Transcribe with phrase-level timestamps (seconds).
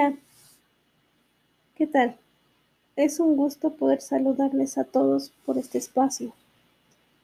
[0.00, 0.16] Hola,
[1.74, 2.16] ¿qué tal?
[2.96, 6.32] Es un gusto poder saludarles a todos por este espacio.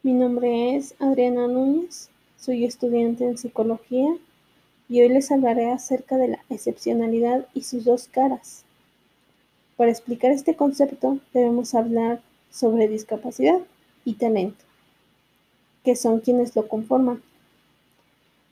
[0.03, 4.15] Mi nombre es Adriana Núñez, soy estudiante en psicología
[4.91, 8.65] y hoy les hablaré acerca de la excepcionalidad y sus dos caras.
[9.79, 12.21] Para explicar este concepto debemos hablar
[12.51, 13.61] sobre discapacidad
[14.05, 14.67] y talento,
[15.83, 17.23] que son quienes lo conforman.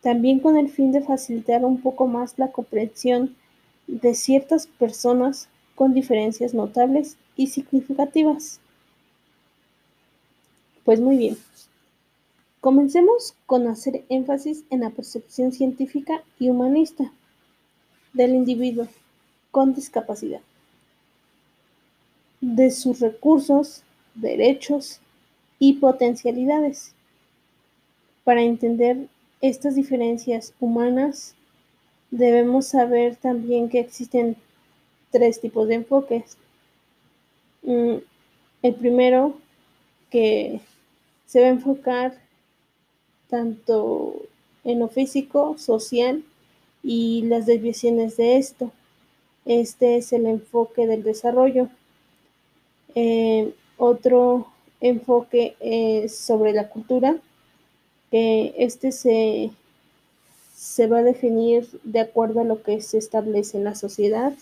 [0.01, 3.37] También con el fin de facilitar un poco más la comprensión
[3.87, 8.61] de ciertas personas con diferencias notables y significativas.
[10.85, 11.37] Pues muy bien.
[12.61, 17.13] Comencemos con hacer énfasis en la percepción científica y humanista
[18.13, 18.89] del individuo
[19.51, 20.41] con discapacidad,
[22.41, 23.83] de sus recursos,
[24.15, 25.01] derechos
[25.59, 26.95] y potencialidades.
[28.25, 29.09] Para entender
[29.41, 31.35] estas diferencias humanas
[32.17, 34.37] debemos saber también que existen
[35.11, 36.37] tres tipos de enfoques.
[37.63, 37.97] Mm,
[38.63, 39.35] el primero,
[40.11, 40.61] que
[41.27, 42.21] se va a enfocar
[43.29, 44.23] tanto
[44.63, 46.23] en lo físico, social
[46.85, 48.71] y las desviaciones de esto.
[49.45, 51.69] Este es el enfoque del desarrollo.
[52.95, 54.47] Eh, otro
[54.81, 57.17] enfoque es sobre la cultura,
[58.13, 59.51] que este se
[60.65, 64.33] se va a definir de acuerdo a lo que se establece en la sociedad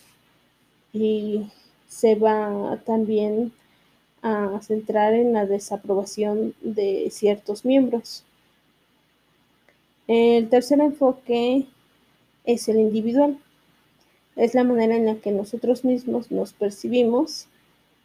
[0.92, 1.48] y
[1.88, 3.50] se va también
[4.22, 8.22] a centrar en la desaprobación de ciertos miembros.
[10.06, 11.66] El tercer enfoque
[12.44, 13.36] es el individual.
[14.36, 17.48] Es la manera en la que nosotros mismos nos percibimos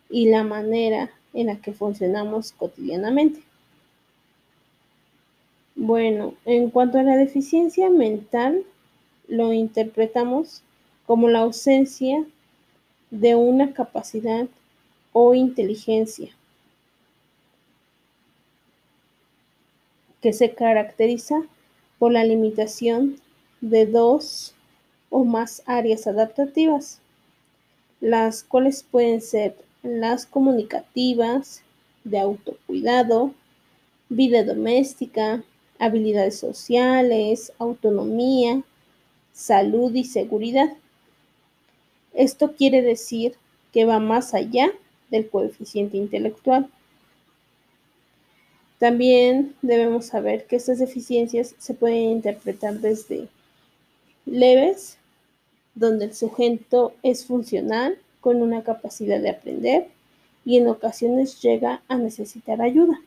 [0.09, 3.41] y la manera en la que funcionamos cotidianamente.
[5.79, 8.63] Bueno, en cuanto a la deficiencia mental,
[9.27, 10.63] lo interpretamos
[11.05, 12.25] como la ausencia
[13.11, 14.47] de una capacidad
[15.13, 16.31] o inteligencia
[20.19, 21.43] que se caracteriza
[21.99, 23.17] por la limitación
[23.61, 24.55] de dos
[25.11, 27.01] o más áreas adaptativas,
[28.01, 31.61] las cuales pueden ser las comunicativas,
[32.03, 33.31] de autocuidado,
[34.09, 35.43] vida doméstica,
[35.79, 38.63] habilidades sociales, autonomía,
[39.33, 40.73] salud y seguridad.
[42.13, 43.35] Esto quiere decir
[43.71, 44.71] que va más allá
[45.09, 46.69] del coeficiente intelectual.
[48.79, 53.27] También debemos saber que estas deficiencias se pueden interpretar desde
[54.25, 54.97] leves,
[55.73, 59.87] donde el sujeto es funcional con una capacidad de aprender
[60.45, 62.99] y en ocasiones llega a necesitar ayuda.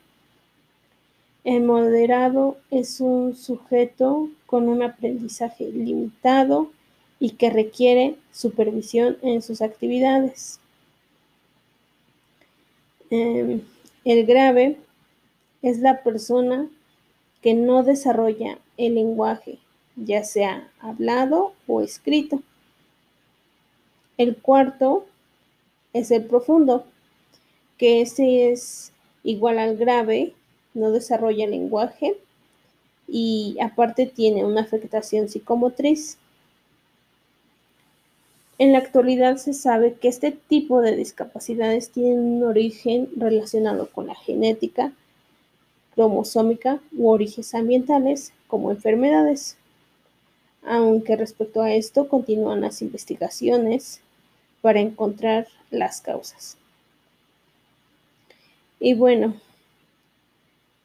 [1.43, 6.71] El moderado es un sujeto con un aprendizaje limitado
[7.19, 10.59] y que requiere supervisión en sus actividades.
[13.09, 13.61] Em,
[14.05, 14.77] el grave
[15.63, 16.69] es la persona
[17.41, 19.57] que no desarrolla el lenguaje,
[19.95, 22.41] ya sea hablado o escrito.
[24.17, 25.07] El cuarto
[25.93, 26.85] es el profundo,
[27.77, 28.91] que ese es
[29.23, 30.35] igual al grave
[30.73, 32.15] no desarrolla lenguaje
[33.07, 36.17] y aparte tiene una afectación psicomotriz.
[38.57, 44.07] En la actualidad se sabe que este tipo de discapacidades tienen un origen relacionado con
[44.07, 44.93] la genética,
[45.95, 49.57] cromosómica u orígenes ambientales como enfermedades.
[50.63, 53.99] Aunque respecto a esto continúan las investigaciones
[54.61, 56.55] para encontrar las causas.
[58.79, 59.35] Y bueno,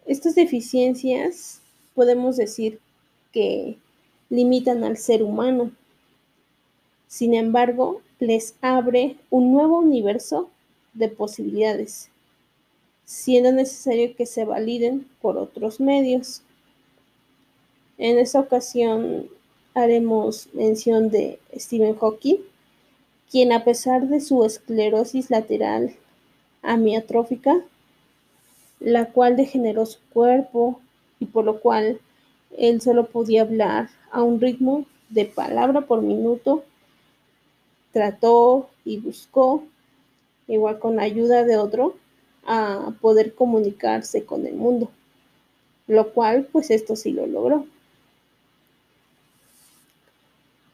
[0.07, 1.61] estas deficiencias
[1.95, 2.79] podemos decir
[3.33, 3.77] que
[4.31, 5.73] limitan al ser humano.
[7.09, 10.49] Sin embargo, les abre un nuevo universo
[10.95, 12.09] de posibilidades,
[13.05, 16.43] siendo necesario que se validen por otros medios.
[17.99, 19.29] En esta ocasión
[19.75, 22.39] haremos mención de Stephen Hawking,
[23.31, 25.95] quien a pesar de su esclerosis lateral
[26.63, 27.63] amiotrófica,
[28.81, 30.81] la cual degeneró su cuerpo
[31.19, 32.01] y por lo cual
[32.57, 36.65] él solo podía hablar a un ritmo de palabra por minuto.
[37.93, 39.65] Trató y buscó,
[40.49, 41.97] igual con ayuda de otro,
[42.47, 44.91] a poder comunicarse con el mundo,
[45.87, 47.67] lo cual pues esto sí lo logró.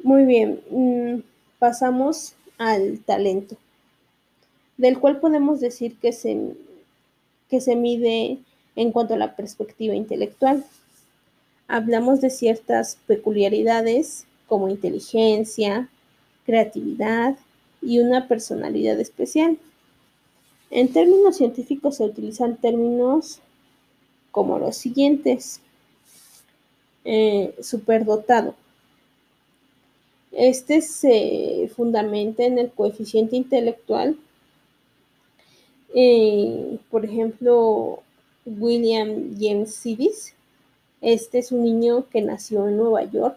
[0.02, 1.22] Muy bien, mm,
[1.58, 3.56] pasamos al talento,
[4.76, 6.54] del cual podemos decir que se
[7.52, 8.38] que se mide
[8.76, 10.64] en cuanto a la perspectiva intelectual.
[11.68, 15.90] Hablamos de ciertas peculiaridades como inteligencia,
[16.46, 17.36] creatividad
[17.82, 19.58] y una personalidad especial.
[20.70, 23.40] En términos científicos se utilizan términos
[24.30, 25.60] como los siguientes.
[27.04, 28.54] Eh, superdotado.
[30.30, 34.16] Este se fundamenta en el coeficiente intelectual.
[35.94, 38.02] Eh, por ejemplo,
[38.46, 40.34] William James Sidis.
[41.00, 43.36] Este es un niño que nació en Nueva York,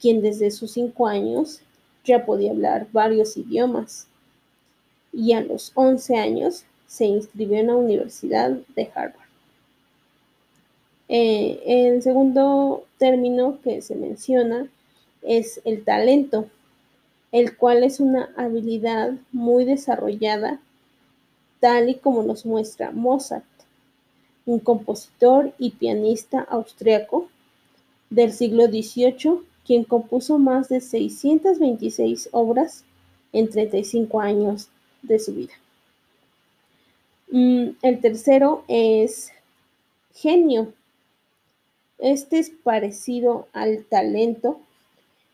[0.00, 1.60] quien desde sus cinco años
[2.04, 4.06] ya podía hablar varios idiomas
[5.12, 9.28] y a los 11 años se inscribió en la Universidad de Harvard.
[11.08, 14.68] Eh, el segundo término que se menciona
[15.22, 16.46] es el talento,
[17.32, 20.60] el cual es una habilidad muy desarrollada,
[21.60, 23.44] tal y como nos muestra Mozart,
[24.46, 27.28] un compositor y pianista austriaco
[28.08, 32.84] del siglo XVIII, quien compuso más de 626 obras
[33.32, 34.68] en 35 años
[35.02, 35.52] de su vida.
[37.30, 39.30] Mm, el tercero es
[40.14, 40.72] genio.
[41.98, 44.60] Este es parecido al talento,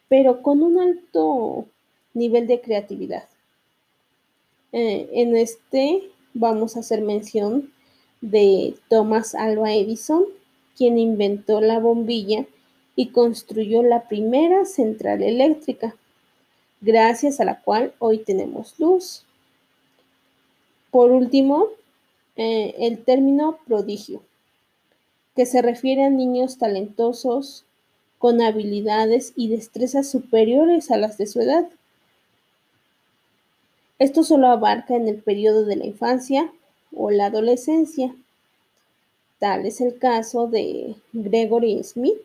[0.08, 1.66] pero con un alto
[2.12, 3.28] nivel de creatividad.
[4.72, 7.72] Eh, en este vamos a hacer mención
[8.20, 10.24] de Thomas Alva Edison,
[10.76, 12.46] quien inventó la bombilla
[12.94, 15.96] y construyó la primera central eléctrica,
[16.80, 19.24] gracias a la cual hoy tenemos luz.
[20.90, 21.66] Por último,
[22.36, 24.22] eh, el término prodigio
[25.34, 27.64] que se refiere a niños talentosos
[28.18, 31.68] con habilidades y destrezas superiores a las de su edad.
[33.98, 36.52] Esto solo abarca en el periodo de la infancia
[36.94, 38.14] o la adolescencia.
[39.38, 42.20] Tal es el caso de Gregory Smith,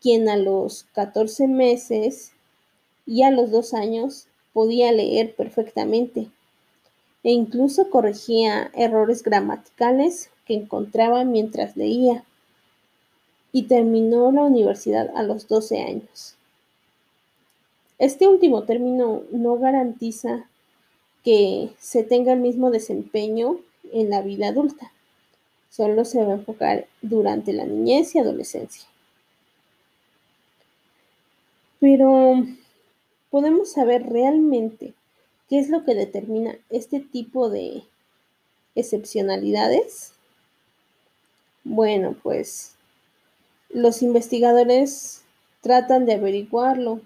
[0.00, 2.32] quien a los 14 meses
[3.06, 6.28] y a los 2 años podía leer perfectamente
[7.22, 12.24] e incluso corregía errores gramaticales encontraba mientras leía
[13.52, 16.34] y terminó la universidad a los 12 años.
[17.98, 20.46] Este último término no garantiza
[21.24, 23.58] que se tenga el mismo desempeño
[23.92, 24.92] en la vida adulta.
[25.70, 28.88] Solo se va a enfocar durante la niñez y adolescencia.
[31.78, 32.44] Pero
[33.30, 34.94] podemos saber realmente
[35.48, 37.84] qué es lo que determina este tipo de
[38.74, 40.12] excepcionalidades.
[41.64, 42.74] Bueno, pues
[43.68, 45.22] los investigadores
[45.60, 47.00] tratan de averiguarlo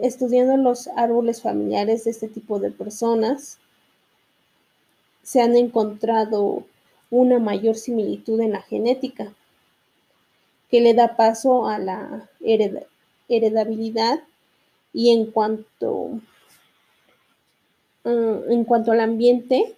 [0.00, 3.58] estudiando los árboles familiares de este tipo de personas.
[5.22, 6.64] Se han encontrado
[7.10, 9.32] una mayor similitud en la genética
[10.70, 12.28] que le da paso a la
[13.28, 14.24] heredabilidad
[14.92, 16.20] y en cuanto,
[18.04, 19.76] ah, en cuanto al ambiente,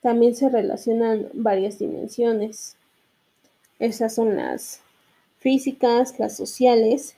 [0.00, 2.76] también se relacionan varias dimensiones.
[3.78, 4.80] Esas son las
[5.38, 7.16] físicas, las sociales,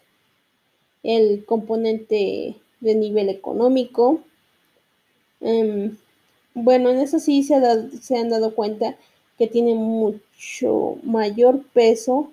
[1.02, 4.20] el componente de nivel económico.
[5.40, 5.96] Em,
[6.54, 7.60] bueno, en eso sí se,
[8.00, 8.96] se han dado cuenta
[9.38, 12.30] que tiene mucho mayor peso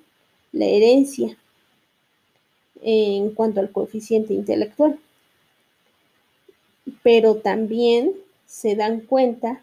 [0.52, 1.38] la herencia
[2.82, 5.00] en cuanto al coeficiente intelectual.
[7.04, 8.14] Pero también
[8.46, 9.62] se dan cuenta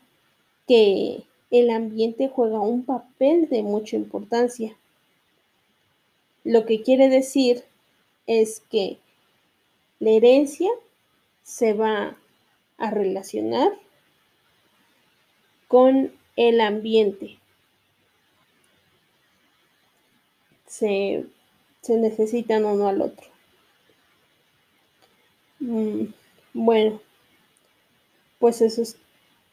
[0.67, 4.76] que el ambiente juega un papel de mucha importancia.
[6.43, 7.64] Lo que quiere decir
[8.26, 8.99] es que
[10.01, 10.71] la herencia
[11.43, 12.17] se va
[12.79, 13.73] a relacionar
[15.69, 17.39] con el ambiente.
[20.67, 21.25] Se,
[21.89, 23.29] necesitan uno al otro.
[25.61, 26.07] Mm,
[26.53, 27.01] bueno,
[28.39, 28.97] pues eso es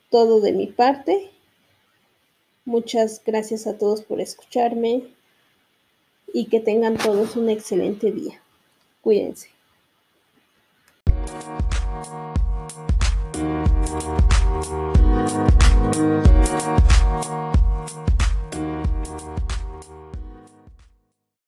[0.10, 1.30] todo de mi parte.
[2.66, 5.04] Muchas gracias a todos por escucharme
[6.34, 8.42] y que tengan todos un excelente día.
[9.02, 9.50] Cuídense.